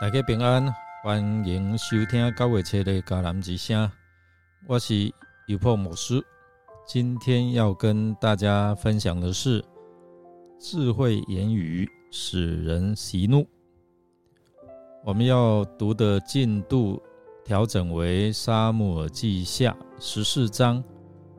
[0.00, 3.86] 大家平安，欢迎收听高月车的迦南之声。
[4.66, 5.12] 我是
[5.46, 6.24] 尤破牧师，
[6.86, 9.62] 今天要跟大家分享的是
[10.58, 13.46] 智慧言语使人息怒。
[15.04, 16.98] 我们要读的进度
[17.44, 20.82] 调整为《沙姆尔记下》十四章，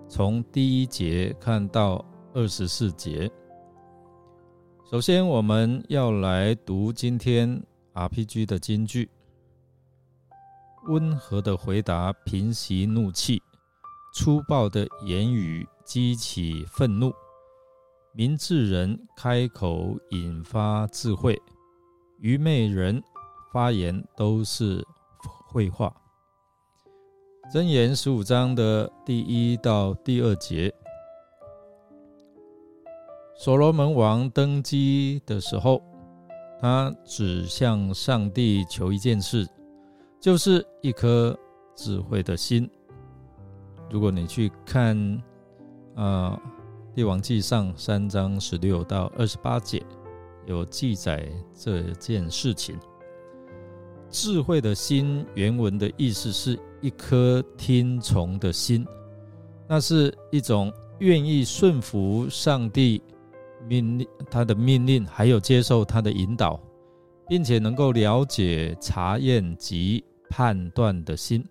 [0.08, 3.28] 从第一节看到二十四节。
[4.92, 7.60] 首先，我们要来读今天。
[7.94, 9.10] RPG 的金句：
[10.88, 13.42] 温和的回答平息怒气，
[14.14, 17.12] 粗暴的言语激起愤怒，
[18.14, 21.38] 明智人开口引发智慧，
[22.20, 23.04] 愚昧人
[23.52, 24.86] 发言都是
[25.54, 25.94] 废话。
[27.54, 30.74] 箴言十五章的第一到第二节，
[33.36, 35.91] 所罗门王登基的时候。
[36.62, 39.48] 他只向上帝求一件事，
[40.20, 41.36] 就是一颗
[41.76, 42.70] 智慧的心。
[43.90, 44.96] 如果你去看
[45.96, 46.40] 啊
[46.96, 49.84] 《帝王记上》三章十六到二十八节，
[50.46, 52.78] 有记载这件事情。
[54.12, 58.86] 智慧的心原文的意思是一颗听从的心，
[59.68, 63.02] 那是一种愿意顺服上帝。
[63.68, 66.60] 命令他的命令，还有接受他的引导，
[67.28, 71.44] 并且能够了解、查验及判断的心。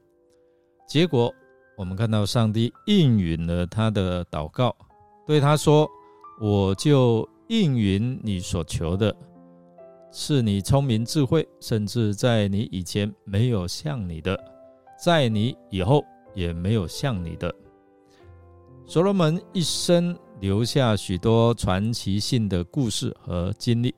[0.86, 1.32] 结果，
[1.76, 4.74] 我们看到上帝应允了他的祷告，
[5.26, 5.88] 对他说
[6.40, 9.14] ：“我就应允你所求的，
[10.12, 14.38] 是你聪明智慧，甚至在你以前没有像你的，
[15.02, 16.04] 在你以后
[16.34, 17.54] 也没有像你的。”
[18.84, 20.18] 所罗门一生。
[20.40, 23.94] 留下许多传奇性的故事和经历，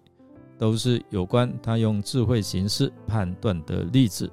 [0.59, 4.31] 都是有关他用智慧行事判断的例子。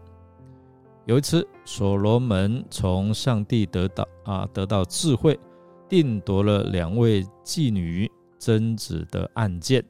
[1.05, 5.39] 有一次，所罗门从上帝得到啊得到智慧，
[5.87, 9.83] 定夺了两位妓女争子的案件。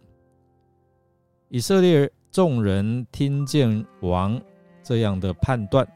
[1.48, 4.40] 以色列众人听见王
[4.84, 5.88] 这样的判断，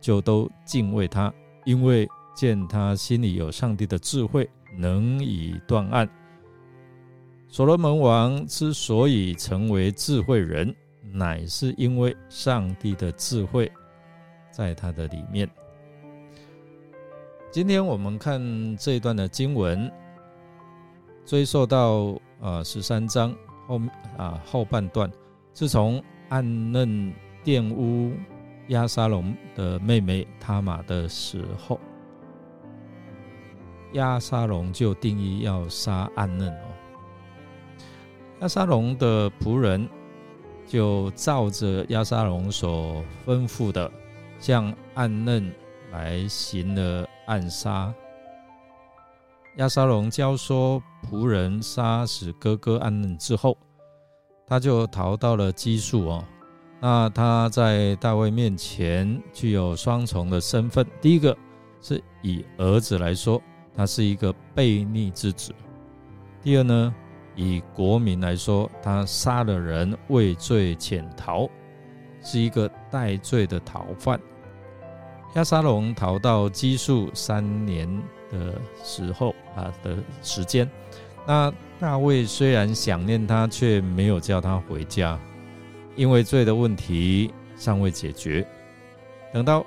[0.00, 1.32] 就都敬畏他，
[1.64, 4.48] 因为见他心里有上帝的智慧。
[4.80, 6.08] 能以断案。
[7.48, 10.72] 所罗门王之所以成为智慧人，
[11.12, 13.70] 乃是因为上帝的智慧
[14.52, 15.50] 在他的里面。
[17.50, 18.40] 今天我们看
[18.76, 19.90] 这一段的经文，
[21.26, 23.34] 追溯到啊十三章
[23.66, 23.80] 后
[24.16, 25.10] 啊后半段，
[25.52, 27.12] 自从暗嫩
[27.44, 28.12] 玷污
[28.68, 31.80] 亚沙龙的妹妹塔玛的时候。
[33.92, 36.64] 亚沙龙就定义要杀暗嫩哦。
[38.40, 39.88] 亚沙龙的仆人
[40.66, 43.90] 就照着亚沙龙所吩咐的，
[44.38, 45.52] 向暗嫩
[45.92, 47.92] 来行了暗杀。
[49.56, 50.80] 亚沙龙教唆
[51.10, 53.58] 仆人杀死哥哥暗嫩之后，
[54.46, 56.24] 他就逃到了基述哦。
[56.80, 61.36] 那他在大卫面前具有双重的身份，第一个
[61.82, 63.42] 是以儿子来说。
[63.76, 65.54] 他是一个悖逆之子。
[66.42, 66.94] 第二呢，
[67.34, 71.48] 以国民来说，他杀了人，畏罪潜逃，
[72.22, 74.20] 是一个戴罪的逃犯。
[75.36, 77.88] 亚沙龙逃到基述三年
[78.32, 80.68] 的时候啊的时间，
[81.26, 85.18] 那大卫虽然想念他，却没有叫他回家，
[85.94, 88.44] 因为罪的问题尚未解决。
[89.32, 89.64] 等到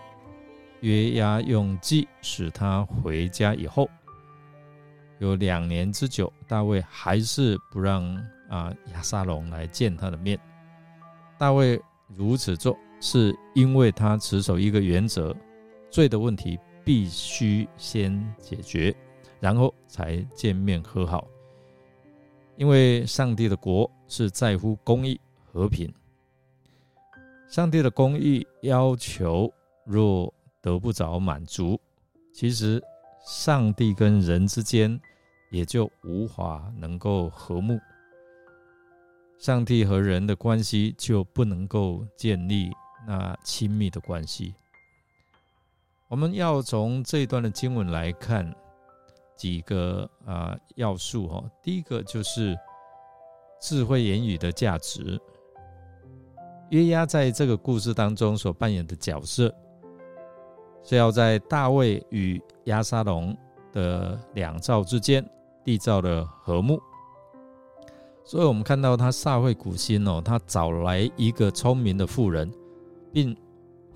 [0.84, 3.90] 约押用计使他回家以后。
[5.20, 8.04] 有两年之久，大卫还是不让
[8.50, 10.38] 啊亚沙龙来见他的面。
[11.38, 11.82] 大卫
[12.14, 15.34] 如此做，是因为他持守一个原则：
[15.90, 18.94] 罪的问题必须先解决，
[19.40, 21.26] 然后才见面和好。
[22.58, 25.90] 因为上帝的国是在乎公义和平。
[27.48, 29.50] 上帝的公义要求
[29.86, 30.34] 若
[30.64, 31.80] 得不着满足，
[32.32, 32.82] 其实
[33.28, 35.00] 上帝跟人之间。
[35.52, 37.80] 也就无法能够和睦，
[39.38, 42.72] 上帝和人的关系就不能够建立
[43.06, 44.56] 那亲密的关系。
[46.08, 48.52] 我们要从这一段的经文来看
[49.36, 51.44] 几个啊要素哈。
[51.62, 52.58] 第一个就是
[53.62, 55.22] 智慧言语的价值。
[56.72, 59.54] 约押在这个故事当中所扮演的角色，
[60.84, 63.36] 是要在大卫与亚沙龙
[63.72, 65.26] 的两造之间。
[65.66, 66.78] 缔造了和睦，
[68.26, 72.52] 所以我们看到他煞费苦心哦，他找来一个聪明的妇人，
[73.14, 73.34] 并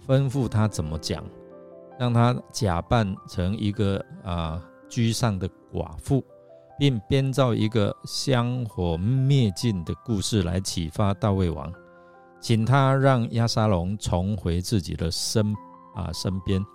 [0.07, 1.21] 吩咐他怎么讲，
[1.99, 6.23] 让他假扮成一个啊居上的寡妇，
[6.79, 11.69] 并编造一个香火灭尽的故事来启发大卫王，
[12.39, 15.53] 请他让亚沙龙重回自己的身
[15.93, 16.65] 啊身边，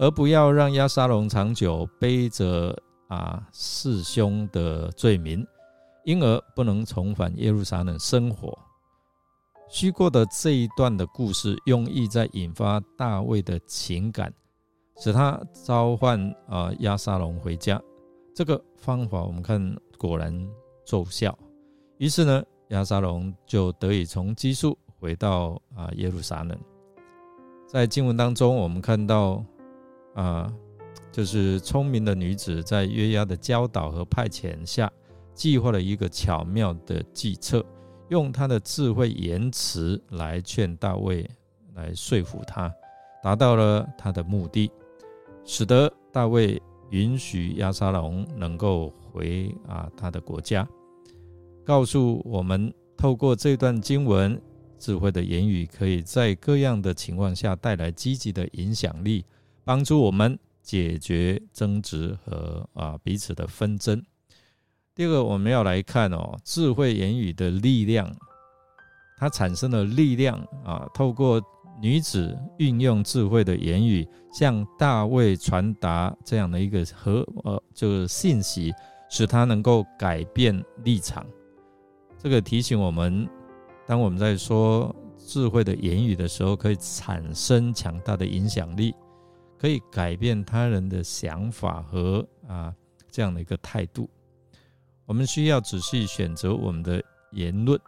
[0.00, 2.74] 而不要让亚沙龙长久背着
[3.08, 5.46] 啊弑兄的罪名，
[6.04, 8.58] 因而不能重返耶路撒冷生活。
[9.68, 14.32] 虚构的这一段的故事，用意在引发大卫的情感，
[14.96, 16.18] 使他召唤
[16.48, 17.78] 啊亚沙龙回家。
[18.34, 20.34] 这个方法我们看果然
[20.86, 21.38] 奏效。
[21.98, 26.58] 于是呢，亚沙龙就得以从基述回到啊耶路撒冷。
[27.66, 29.44] 在经文当中，我们看到
[30.14, 30.52] 啊，
[31.12, 34.90] 就是聪明的女子在约押的教导和派遣下，
[35.34, 37.64] 计划了一个巧妙的计策。
[38.08, 41.24] 用他的智慧言辞来劝大卫，
[41.74, 42.68] 来说服他，
[43.22, 44.68] 达到了他的目的，
[45.44, 46.60] 使得大卫
[46.90, 50.68] 允许亚沙龙能够回啊他的国家。
[51.64, 54.42] 告诉我们，透过这段经文，
[54.76, 59.24] 智慧的言语可以在各样的情况下带来积极的影响力，
[59.64, 64.02] 帮助我们解决争执和啊彼此的纷争。
[64.94, 68.10] 第二个，我们要来看哦，智慧言语的力量，
[69.16, 71.40] 它产生的力量啊，透过
[71.80, 78.72] 女子运用智慧的言语，向大卫传达这样的一个和呃，就是信息，
[79.08, 81.24] 使他能够改变立场。
[82.18, 83.26] 这个提醒我们，
[83.86, 88.94] 当我们在说智慧的言语的时候，可以产生强大的影响力，
[89.60, 92.74] 可以改变他人的想法和啊
[93.10, 94.08] 这样的一个态度。
[95.04, 97.02] 我们需要仔细选择我们的
[97.32, 97.78] 言论，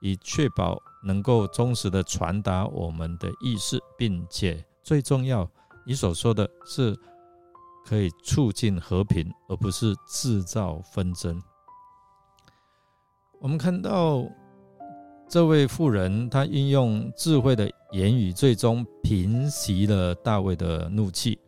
[0.00, 5.46] 以确保能够忠实的传达我们的意思，并且最重要，
[5.84, 6.98] 你所说的是
[7.84, 11.42] 可以促进和平，而不是制造纷争。
[13.38, 14.24] 我们看到
[15.32, 21.38] 这位妇人，她运用智慧的言语，最终平息了大卫的怒气。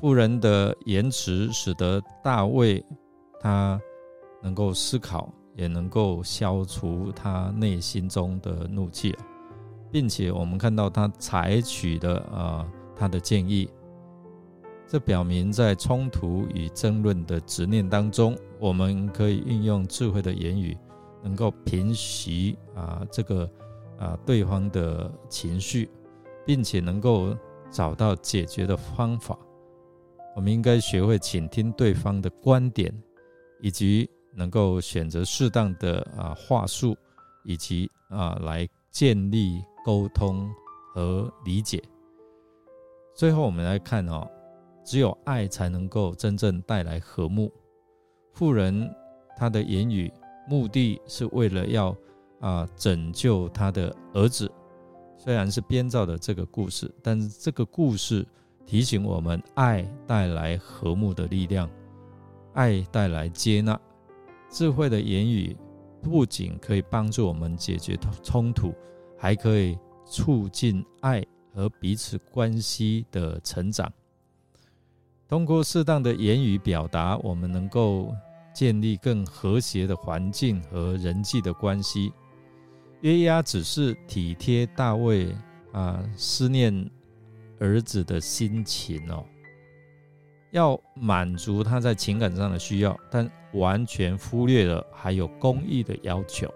[0.00, 2.82] 妇人的言辞使得大卫
[3.38, 3.78] 他
[4.42, 9.14] 能够思考，也能够消除他内心中的怒气
[9.92, 13.68] 并且我们看到他采取的啊他的建议，
[14.88, 20.74] 这表明在冲突与争论的执念当中，我们可以运用智慧的言语，
[21.26, 23.50] 能够平息啊这个
[23.98, 25.90] 啊对方的情绪，
[26.46, 27.36] 并且能够
[27.68, 29.36] 找到解决的方法。
[30.36, 32.94] 我们应该学会倾听对方的观点，
[33.60, 36.96] 以及能够选择适当的啊话术，
[37.44, 40.48] 以及啊来建立沟通
[40.94, 41.82] 和理解。
[43.16, 44.30] 最后，我们来看哦，
[44.84, 47.52] 只有爱才能够真正带来和睦。
[48.32, 48.88] 富人
[49.36, 50.12] 他的言语
[50.48, 51.96] 目的是为了要
[52.40, 54.50] 啊拯救他的儿子，
[55.16, 58.26] 虽然是编造的这个故事，但是这个故事。
[58.68, 61.70] 提醒我们，爱带来和睦的力量，
[62.54, 63.80] 爱带来接纳。
[64.50, 65.56] 智慧的言语
[66.02, 68.74] 不仅可以帮助我们解决冲突，
[69.16, 71.24] 还可以促进爱
[71.54, 73.88] 和彼此关系的成长。
[75.28, 78.12] 通过适当的言语表达，我们能够
[78.56, 82.10] 建立更和谐的环境和人际的关系。
[83.02, 85.28] 约押只是体贴大卫
[85.72, 86.90] 啊，思念。
[87.58, 89.24] 儿子的心情哦，
[90.50, 96.52] 要满足他在情感上的需要，但完全忽略了还有公义的要求。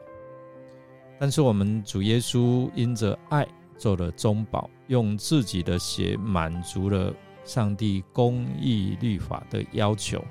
[1.19, 7.15] 但是我们主耶稣因着爱做了中保，用自己的血满足了
[7.45, 10.23] 上帝公义律法的要求，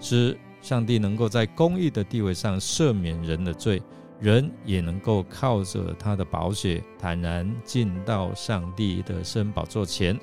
[0.00, 3.82] 使上帝能够在公义的地位上赦免人的罪。
[4.20, 10.16] 人也能够靠着他的宝血，坦然进到上帝的圣宝座前，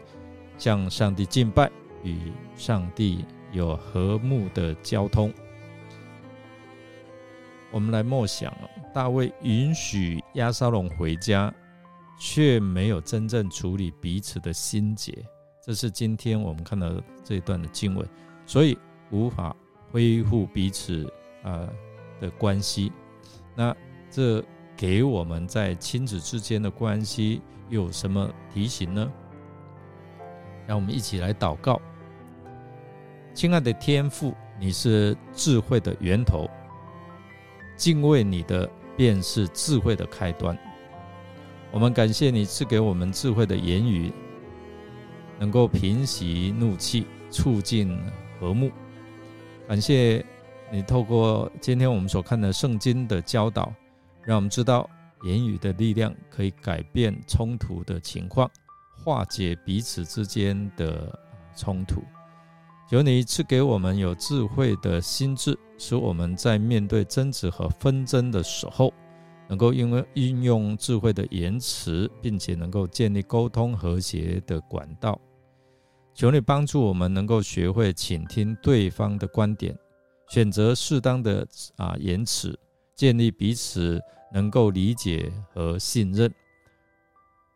[0.57, 1.69] 向上帝敬拜，
[2.01, 5.33] 与上帝有和睦的交通。
[7.71, 8.55] 我们来默想
[8.93, 11.53] 大卫允许亚沙龙回家，
[12.17, 15.13] 却没有真正处理彼此的心结，
[15.61, 16.89] 这是今天我们看到
[17.21, 18.07] 这一段的经文，
[18.45, 18.77] 所以
[19.11, 19.53] 无法
[19.91, 21.11] 恢复彼此
[21.43, 21.67] 啊
[22.19, 22.91] 的关系。
[23.55, 23.75] 那。
[24.11, 24.43] 这
[24.75, 29.07] 给我们在亲子之间的关系有什么提醒呢？
[30.65, 31.79] 让我们一起来祷告。
[33.35, 36.49] 亲爱的天父，你是智慧的源头，
[37.75, 38.67] 敬畏你的
[38.97, 40.57] 便是智慧的开端。
[41.69, 44.11] 我们感谢你赐给我们智慧的言语，
[45.37, 47.95] 能够平息怒气，促进
[48.39, 48.71] 和睦。
[49.69, 50.25] 感谢
[50.71, 53.71] 你透过今天我们所看的圣经的教导，
[54.23, 54.89] 让我们知道
[55.21, 58.49] 言语的力量可以改变冲突的情况，
[58.97, 61.15] 化解彼此之间的
[61.55, 62.01] 冲突。
[62.89, 68.91] 求你赐给我们有智慧的心智，使我们在面对争执和纷争的时候。
[69.47, 75.19] 能够因为运用智慧的言辞，并且能够建立沟通和谐的管道。
[76.19, 79.73] 求你帮助我们能够学会倾听对方的观点，
[80.27, 81.47] 选择适当的
[81.77, 82.59] 啊言辞，
[82.93, 83.97] 建立彼此
[84.33, 86.29] 能够理解和信任。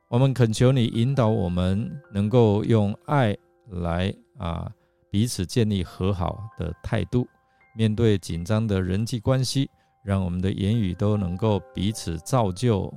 [0.08, 3.36] 我们恳求你引导我们，能够用爱
[3.70, 4.72] 来啊
[5.12, 7.28] 彼此建立和好的态度，
[7.76, 9.70] 面对紧张的人际关系。
[10.06, 12.94] 让我们的言语都能够彼此造就。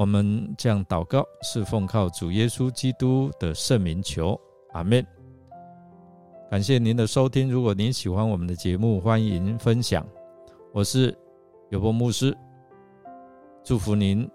[0.00, 4.40] 我们这样祷告，是奉靠主耶稣基督的圣名求，
[4.72, 5.06] 阿门。
[6.50, 7.50] 感谢您的收听。
[7.50, 10.02] 如果您喜欢我们的节目，欢迎分享。
[10.72, 11.14] 我是
[11.68, 12.34] 有波牧师，
[13.62, 14.26] 祝福您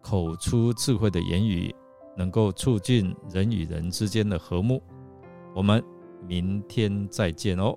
[0.00, 1.74] 口出智慧的言语，
[2.16, 4.80] 能够促进人与人之间的和睦。
[5.56, 5.82] 我们
[6.28, 7.76] 明天再见哦。